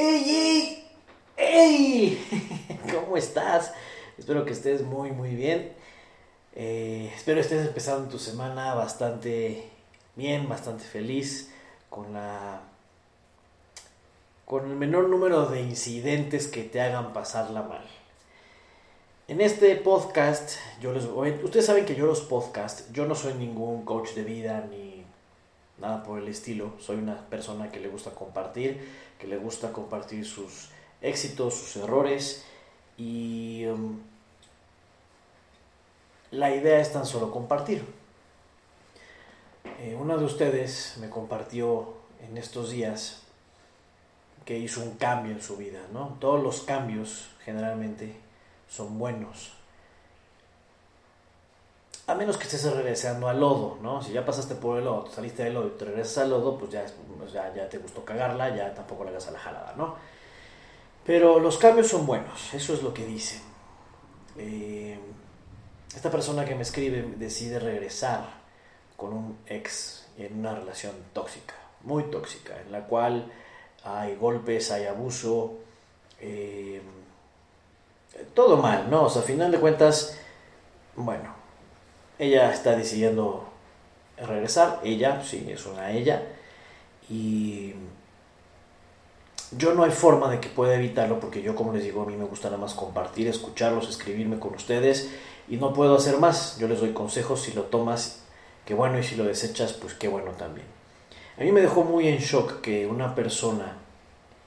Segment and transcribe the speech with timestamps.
[0.00, 0.84] ¡Ey,
[1.36, 2.78] ey!
[2.94, 3.72] ¿Cómo estás?
[4.16, 5.72] Espero que estés muy, muy bien.
[6.54, 9.68] Eh, espero estés empezando tu semana bastante
[10.14, 11.52] bien, bastante feliz,
[11.90, 12.60] con la
[14.44, 17.84] con el menor número de incidentes que te hagan pasarla mal.
[19.26, 20.58] En este podcast,
[21.42, 24.97] ustedes saben que yo los podcasts, yo no soy ningún coach de vida ni
[25.80, 28.88] nada por el estilo, soy una persona que le gusta compartir,
[29.18, 30.70] que le gusta compartir sus
[31.00, 32.44] éxitos, sus errores
[32.96, 34.00] y um,
[36.30, 37.84] la idea es tan solo compartir.
[39.80, 41.94] Eh, una de ustedes me compartió
[42.28, 43.22] en estos días
[44.44, 46.16] que hizo un cambio en su vida, ¿no?
[46.20, 48.16] Todos los cambios generalmente
[48.68, 49.57] son buenos.
[52.08, 54.02] A menos que estés regresando al lodo, ¿no?
[54.02, 56.70] Si ya pasaste por el lodo, saliste del lodo y te regresas al lodo, pues
[56.70, 56.86] ya,
[57.18, 59.94] pues ya, ya, te gustó cagarla, ya tampoco le hagas a la jalada, ¿no?
[61.04, 63.42] Pero los cambios son buenos, eso es lo que dicen.
[64.38, 64.98] Eh,
[65.94, 68.24] esta persona que me escribe decide regresar
[68.96, 73.30] con un ex en una relación tóxica, muy tóxica, en la cual
[73.84, 75.58] hay golpes, hay abuso,
[76.20, 76.80] eh,
[78.32, 79.04] todo mal, ¿no?
[79.04, 80.18] O sea, a final de cuentas,
[80.96, 81.36] bueno,
[82.18, 83.48] ella está decidiendo
[84.16, 86.22] regresar, ella, sí, es una ella,
[87.08, 87.74] y
[89.56, 92.16] yo no hay forma de que pueda evitarlo porque yo, como les digo, a mí
[92.16, 95.10] me gusta nada más compartir, escucharlos, escribirme con ustedes
[95.48, 96.58] y no puedo hacer más.
[96.58, 98.24] Yo les doy consejos, si lo tomas,
[98.66, 100.66] qué bueno, y si lo desechas, pues qué bueno también.
[101.38, 103.78] A mí me dejó muy en shock que una persona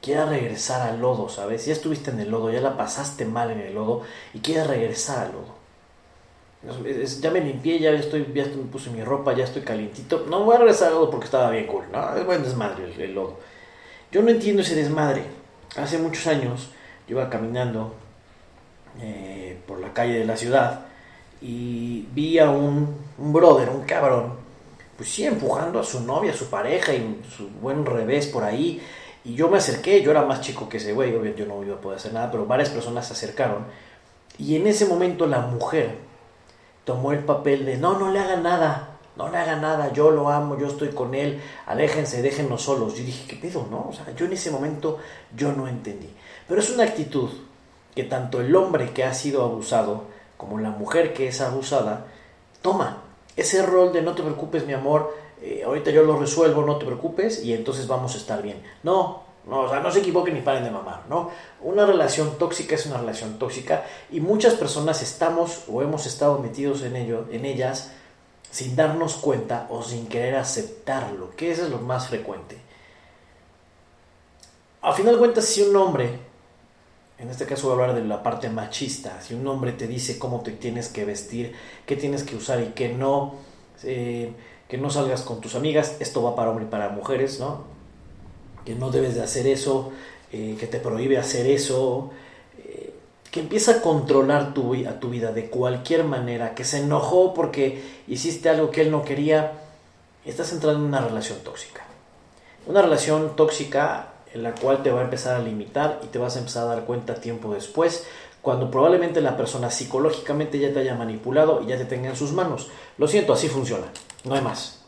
[0.00, 1.66] quiera regresar al lodo, ¿sabes?
[1.66, 5.26] Ya estuviste en el lodo, ya la pasaste mal en el lodo y quieres regresar
[5.26, 5.63] al lodo.
[7.20, 10.26] Ya me limpié, ya estoy, ya me puse mi ropa, ya estoy calientito.
[10.28, 12.16] No voy a regresar al lodo porque estaba bien cool, ¿no?
[12.16, 13.38] Es buen desmadre el, lodo.
[14.10, 15.24] Yo no entiendo ese desmadre.
[15.76, 16.70] Hace muchos años
[17.08, 17.94] yo iba caminando
[19.00, 20.86] eh, por la calle de la ciudad
[21.42, 24.34] y vi a un, un brother, un cabrón,
[24.96, 28.80] pues sí, empujando a su novia, a su pareja y su buen revés por ahí
[29.24, 31.80] y yo me acerqué, yo era más chico que ese güey, yo no iba a
[31.80, 33.64] poder hacer nada, pero varias personas se acercaron.
[34.38, 35.96] Y en ese momento la mujer
[36.84, 40.28] tomó el papel de, no, no le haga nada, no le haga nada, yo lo
[40.28, 42.94] amo, yo estoy con él, aléjense, déjennos solos.
[42.94, 43.66] Yo dije, ¿qué pedo?
[43.70, 44.98] No, o sea, yo en ese momento
[45.36, 46.10] yo no entendí.
[46.48, 47.30] Pero es una actitud
[47.94, 50.04] que tanto el hombre que ha sido abusado
[50.36, 52.06] como la mujer que es abusada
[52.60, 53.02] toma.
[53.36, 56.86] Ese rol de no te preocupes, mi amor, eh, ahorita yo lo resuelvo, no te
[56.86, 58.62] preocupes, y entonces vamos a estar bien.
[58.82, 61.30] No, no, o sea, no se equivoquen ni paren de mamar, ¿no?
[61.60, 66.82] Una relación tóxica es una relación tóxica y muchas personas estamos o hemos estado metidos
[66.82, 67.92] en ello, en ellas,
[68.50, 72.56] sin darnos cuenta o sin querer aceptarlo, que eso es lo más frecuente.
[74.80, 76.20] A final de cuentas, si un hombre,
[77.18, 80.18] en este caso voy a hablar de la parte machista, si un hombre te dice
[80.18, 81.54] cómo te tienes que vestir,
[81.84, 83.34] qué tienes que usar y qué no,
[83.82, 84.32] eh,
[84.68, 87.73] que no salgas con tus amigas, esto va para hombres y para mujeres, ¿no?
[88.64, 89.92] Que no debes de hacer eso,
[90.32, 92.10] eh, que te prohíbe hacer eso,
[92.58, 92.94] eh,
[93.30, 97.82] que empieza a controlar tu, a tu vida de cualquier manera, que se enojó porque
[98.08, 99.52] hiciste algo que él no quería,
[100.24, 101.84] estás entrando en una relación tóxica.
[102.66, 106.36] Una relación tóxica en la cual te va a empezar a limitar y te vas
[106.36, 108.04] a empezar a dar cuenta tiempo después
[108.44, 112.32] cuando probablemente la persona psicológicamente ya te haya manipulado y ya te tenga en sus
[112.32, 112.68] manos.
[112.98, 113.86] Lo siento, así funciona,
[114.24, 114.83] no hay más.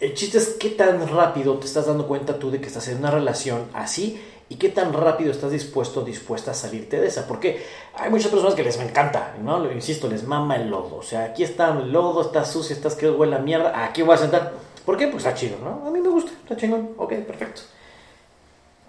[0.00, 2.98] El chiste es qué tan rápido te estás dando cuenta tú de que estás en
[2.98, 7.26] una relación así y qué tan rápido estás dispuesto, dispuesta a salirte de esa.
[7.26, 9.70] Porque hay muchas personas que les encanta, ¿no?
[9.72, 10.96] Insisto, les mama el lodo.
[10.96, 14.14] O sea, aquí está el lodo, está sucio, estás que huele a mierda, aquí voy
[14.14, 14.52] a sentar.
[14.84, 15.06] ¿Por qué?
[15.06, 15.86] Pues está chido, ¿no?
[15.86, 17.62] A mí me gusta, está chingón, ok, perfecto.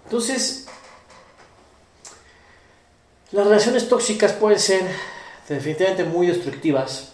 [0.04, 0.66] Entonces,
[3.32, 4.82] las relaciones tóxicas pueden ser
[5.48, 7.12] definitivamente muy destructivas.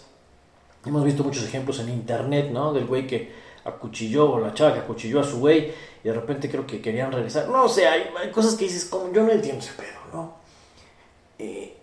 [0.85, 2.73] Hemos visto muchos ejemplos en internet, ¿no?
[2.73, 5.71] Del güey que acuchilló, o la chava que acuchilló a su güey,
[6.03, 7.47] y de repente creo que querían regresar.
[7.47, 10.35] No o sea, hay, cosas que dices, como yo no entiendo ese pedo, ¿no?
[11.39, 11.77] Eh,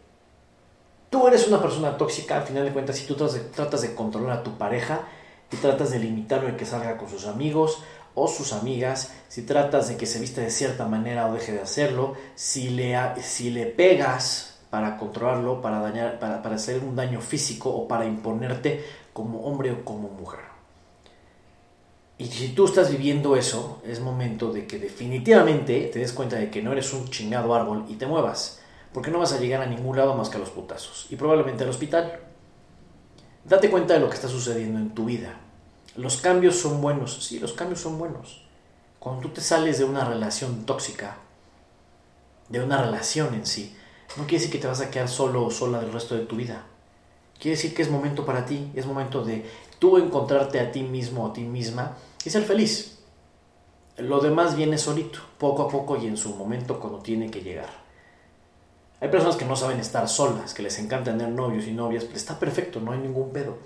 [1.08, 4.42] tú eres una persona tóxica, al final de cuentas, si tú tratas de, controlar a
[4.42, 5.02] tu pareja
[5.50, 7.82] y tratas de limitarlo de que salga con sus amigos
[8.14, 11.60] o sus amigas, si tratas de que se viste de cierta manera o deje de
[11.60, 17.20] hacerlo, si le, si le pegas para controlarlo, para, dañar, para, para hacer un daño
[17.20, 20.59] físico o para imponerte como hombre o como mujer.
[22.20, 26.50] Y si tú estás viviendo eso, es momento de que definitivamente te des cuenta de
[26.50, 28.60] que no eres un chingado árbol y te muevas,
[28.92, 31.64] porque no vas a llegar a ningún lado más que a los putazos y probablemente
[31.64, 32.20] al hospital.
[33.46, 35.40] Date cuenta de lo que está sucediendo en tu vida.
[35.96, 38.44] Los cambios son buenos, sí, los cambios son buenos.
[38.98, 41.16] cuando tú te sales de una relación tóxica,
[42.50, 43.74] de una relación en sí,
[44.18, 46.36] no quiere decir que te vas a quedar solo o sola del resto de tu
[46.36, 46.66] vida.
[47.38, 49.46] Quiere decir que es momento para ti, es momento de
[49.78, 52.98] tú encontrarte a ti mismo o a ti misma y ser feliz.
[53.98, 57.68] Lo demás viene solito, poco a poco y en su momento cuando tiene que llegar.
[59.00, 62.18] Hay personas que no saben estar solas, que les encanta tener novios y novias, pues
[62.18, 63.56] está perfecto, no hay ningún pedo.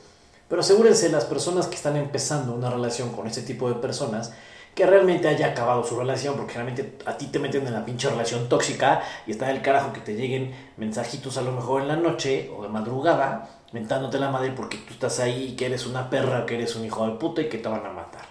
[0.49, 4.33] Pero asegúrense las personas que están empezando una relación con ese tipo de personas
[4.75, 8.09] que realmente haya acabado su relación, porque realmente a ti te meten en la pinche
[8.09, 11.97] relación tóxica y está el carajo que te lleguen mensajitos a lo mejor en la
[11.97, 16.47] noche o de madrugada mentándote la madre porque tú estás ahí, que eres una perra,
[16.47, 18.24] que eres un hijo de puta y que te van a matar.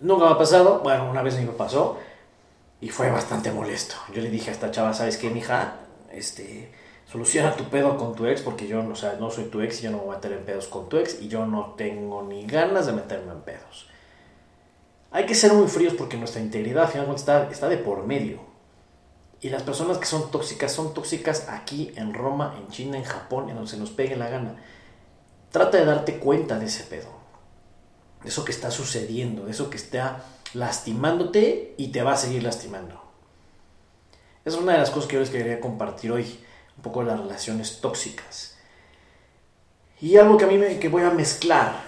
[0.00, 1.98] Nunca me ha pasado, bueno, una vez me pasó
[2.80, 3.96] y fue bastante molesto.
[4.14, 5.76] Yo le dije a esta chava, ¿sabes qué, mija?
[6.10, 6.72] Este,
[7.10, 9.82] soluciona tu pedo con tu ex porque yo, o sea, no soy tu ex y
[9.84, 12.22] yo no me voy a meter en pedos con tu ex y yo no tengo
[12.22, 13.88] ni ganas de meterme en pedos.
[15.10, 18.38] Hay que ser muy fríos porque nuestra integridad al está, está de por medio.
[19.42, 23.48] Y las personas que son tóxicas son tóxicas aquí en Roma, en China, en Japón,
[23.48, 24.56] en donde se nos pegue la gana.
[25.50, 27.08] Trata de darte cuenta de ese pedo,
[28.22, 30.24] de eso que está sucediendo, de eso que está
[30.54, 33.02] lastimándote y te va a seguir lastimando.
[34.44, 36.40] Es una de las cosas que yo les quería compartir hoy,
[36.76, 38.56] un poco las relaciones tóxicas.
[40.00, 41.82] Y algo que a mí me, que voy a mezclar,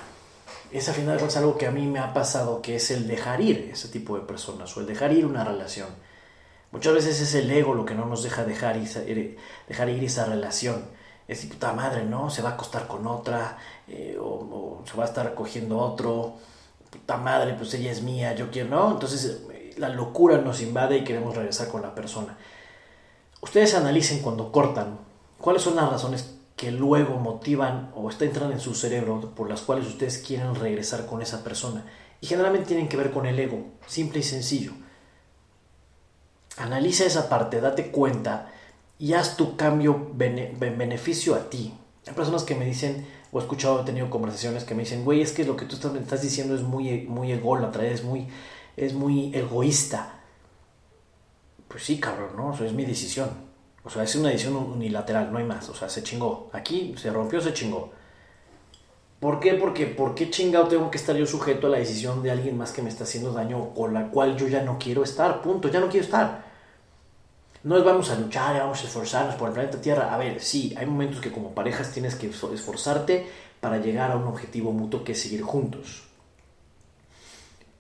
[0.71, 3.41] es a final cuentas algo que a mí me ha pasado, que es el dejar
[3.41, 5.89] ir ese tipo de personas o el dejar ir una relación
[6.73, 9.37] Muchas veces es el ego lo que no nos deja dejar ir,
[9.69, 10.83] dejar ir esa relación.
[11.29, 12.31] Es decir, puta madre, ¿no?
[12.31, 14.12] Se va a acostar con otra, eh,
[14.85, 16.35] se va a estar cogiendo otro.
[16.91, 18.91] Puta madre, pues ella es mía, yo quiero, ¿no?
[18.93, 19.43] Entonces
[19.79, 22.37] la locura nos invade y queremos regresar con la persona.
[23.41, 24.99] Ustedes analicen cuando cortan
[25.39, 29.87] cuáles son las razones que luego motivan o entran en su cerebro por las cuales
[29.87, 31.85] ustedes quieren regresar con esa persona.
[32.21, 34.73] Y generalmente tienen que ver con el ego, simple y sencillo.
[36.57, 38.53] Analiza esa parte, date cuenta
[38.99, 41.75] y haz tu cambio beneficio a ti.
[42.07, 45.21] Hay personas que me dicen, o he escuchado, he tenido conversaciones que me dicen, güey,
[45.21, 48.27] es que lo que tú estás, me estás diciendo es muy, muy ególatra, es muy,
[48.77, 50.21] es muy egoísta.
[51.69, 52.53] Pues sí, cabrón, ¿no?
[52.55, 53.31] Eso es mi decisión.
[53.85, 55.69] O sea, es una decisión unilateral, no hay más.
[55.69, 56.51] O sea, se chingó.
[56.53, 57.91] Aquí se rompió, se chingó.
[59.21, 59.55] ¿Por qué?
[59.55, 62.73] Porque ¿por qué chingado tengo que estar yo sujeto a la decisión de alguien más
[62.73, 65.41] que me está haciendo daño con la cual yo ya no quiero estar?
[65.43, 66.52] Punto, ya no quiero estar.
[67.65, 70.13] No es vamos a luchar, vamos a esforzarnos por el planeta Tierra.
[70.13, 73.29] A ver, sí, hay momentos que como parejas tienes que esforzarte
[73.61, 76.03] para llegar a un objetivo mutuo que es seguir juntos.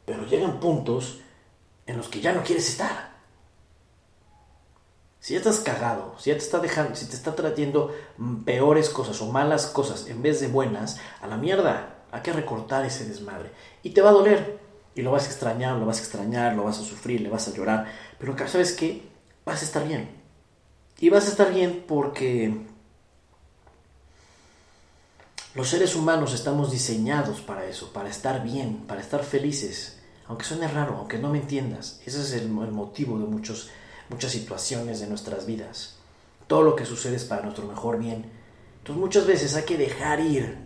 [0.05, 1.21] Pero llegan puntos
[1.87, 3.11] en los que ya no quieres estar.
[5.19, 7.93] Si ya estás cagado, si ya te está dejando, si te está trayendo
[8.45, 12.85] peores cosas o malas cosas en vez de buenas, a la mierda, hay que recortar
[12.85, 13.51] ese desmadre.
[13.83, 14.61] Y te va a doler.
[14.95, 17.49] Y lo vas a extrañar, lo vas a extrañar, lo vas a sufrir, le vas
[17.49, 17.87] a llorar.
[18.19, 19.12] Pero ¿sabes qué?
[19.45, 20.11] Vas a estar bien.
[20.99, 22.55] Y vas a estar bien porque
[25.55, 29.99] los seres humanos estamos diseñados para eso, para estar bien, para estar felices.
[30.27, 32.01] Aunque suene raro, aunque no me entiendas.
[32.07, 33.71] Ese es el, motivo de muchos
[34.09, 35.97] muchas situaciones de nuestras vidas.
[36.47, 38.31] Todo lo que sucede es para nuestro mejor bien.
[38.79, 40.59] Entonces muchas veces hay que dejar ir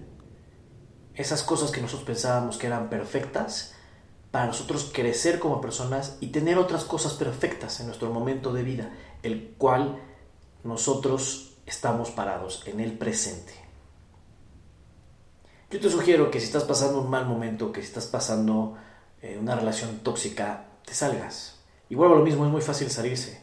[1.15, 3.76] esas cosas que nosotros pensábamos que eran perfectas
[4.37, 8.91] para nosotros crecer como personas y tener otras cosas perfectas en nuestro momento de vida,
[9.23, 9.99] el cual
[10.63, 13.55] nosotros estamos parados en el presente.
[15.71, 18.77] Yo te sugiero que si estás pasando un mal momento, que si estás pasando
[19.23, 21.59] eh, una relación tóxica, te salgas.
[21.89, 23.43] Y vuelvo a lo mismo, es muy fácil salirse.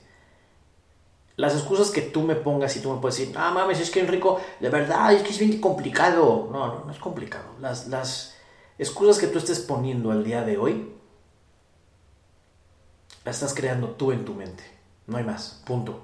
[1.38, 4.02] Las excusas que tú me pongas y tú me puedes decir, ah, mames, es que
[4.02, 6.50] Enrico, de verdad, es que es bien complicado.
[6.52, 7.46] No, no, no es complicado.
[7.60, 8.36] Las, las
[8.78, 10.94] excusas que tú estés poniendo al día de hoy,
[13.26, 14.64] las estás creando tú en tu mente.
[15.08, 16.04] No hay más, punto.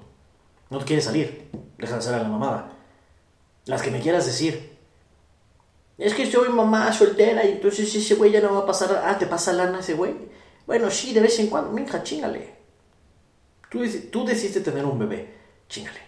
[0.70, 2.72] No te quieres salir, deja de hacer a la mamada.
[3.66, 4.78] Las que me quieras decir.
[5.98, 9.02] Es que soy mamá soltera y entonces ese güey ya no va a pasar.
[9.04, 10.14] Ah, te pasa lana ese güey.
[10.66, 12.54] Bueno, sí, de vez en cuando, mija, chingale.
[13.70, 15.34] Tú, tú decidiste tener un bebé,
[15.68, 16.00] chingale.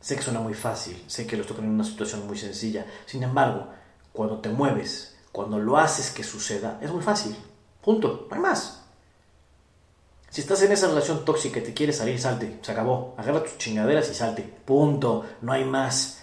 [0.00, 2.86] Sé que suena muy fácil, sé que lo estoy poniendo en una situación muy sencilla.
[3.06, 3.68] Sin embargo,
[4.12, 7.36] cuando te mueves, cuando lo haces que suceda, es muy fácil.
[7.82, 8.84] Punto, no hay más.
[10.30, 12.58] Si estás en esa relación tóxica y te quieres salir, salte.
[12.60, 13.14] Se acabó.
[13.16, 14.42] Agarra tus chingaderas y salte.
[14.42, 15.24] Punto.
[15.40, 16.22] No hay más.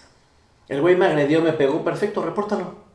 [0.68, 1.82] El güey me agredió, me pegó.
[1.82, 2.86] Perfecto, repórtalo.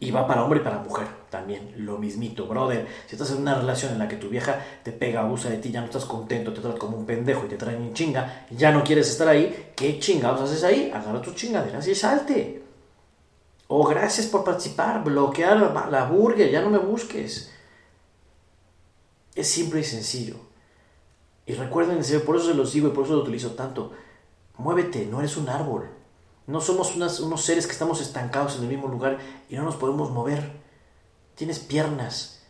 [0.00, 2.86] Y va para hombre y para mujer también, lo mismito, brother.
[3.06, 5.72] Si estás en una relación en la que tu vieja te pega, abusa de ti,
[5.72, 8.70] ya no estás contento, te trata como un pendejo y te traen en chinga, ya
[8.70, 10.92] no quieres estar ahí, ¿qué chingados haces ahí?
[10.94, 12.62] Agarra tus chingaderas y salte.
[13.68, 17.52] O oh, gracias por participar, bloquear la, la burger, ya no me busques.
[19.34, 20.36] Es simple y sencillo.
[21.48, 23.92] Y recuerden, por eso se los digo y por eso lo utilizo tanto.
[24.56, 25.88] Muévete, no eres un árbol.
[26.46, 30.10] No somos unos seres que estamos estancados en el mismo lugar y no nos podemos
[30.10, 30.50] mover.
[31.36, 32.42] Tienes piernas,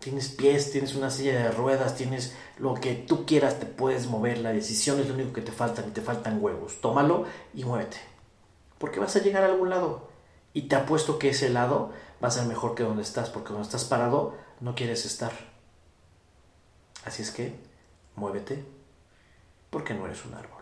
[0.00, 4.38] tienes pies, tienes una silla de ruedas, tienes lo que tú quieras, te puedes mover.
[4.38, 6.80] La decisión es lo único que te falta y te faltan huevos.
[6.80, 7.24] Tómalo
[7.54, 7.98] y muévete.
[8.78, 10.07] Porque vas a llegar a algún lado.
[10.58, 13.62] Y te apuesto que ese lado va a ser mejor que donde estás, porque donde
[13.62, 15.30] estás parado no quieres estar.
[17.04, 17.54] Así es que
[18.16, 18.64] muévete,
[19.70, 20.57] porque no eres un árbol.